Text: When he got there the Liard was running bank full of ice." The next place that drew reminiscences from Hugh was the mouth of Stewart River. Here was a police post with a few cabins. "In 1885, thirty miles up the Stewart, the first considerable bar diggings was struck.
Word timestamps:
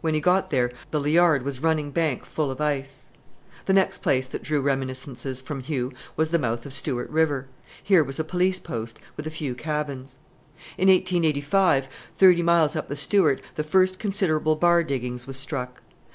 When 0.00 0.14
he 0.14 0.20
got 0.22 0.48
there 0.48 0.70
the 0.92 0.98
Liard 0.98 1.42
was 1.42 1.60
running 1.62 1.90
bank 1.90 2.24
full 2.24 2.50
of 2.50 2.58
ice." 2.58 3.10
The 3.66 3.74
next 3.74 3.98
place 3.98 4.26
that 4.28 4.42
drew 4.42 4.62
reminiscences 4.62 5.42
from 5.42 5.60
Hugh 5.60 5.92
was 6.16 6.30
the 6.30 6.38
mouth 6.38 6.64
of 6.64 6.72
Stewart 6.72 7.10
River. 7.10 7.48
Here 7.82 8.02
was 8.02 8.18
a 8.18 8.24
police 8.24 8.58
post 8.58 8.98
with 9.14 9.26
a 9.26 9.30
few 9.30 9.54
cabins. 9.54 10.16
"In 10.78 10.88
1885, 10.88 11.88
thirty 12.16 12.42
miles 12.42 12.74
up 12.74 12.88
the 12.88 12.96
Stewart, 12.96 13.42
the 13.56 13.62
first 13.62 13.98
considerable 13.98 14.56
bar 14.56 14.84
diggings 14.84 15.26
was 15.26 15.36
struck. 15.36 15.82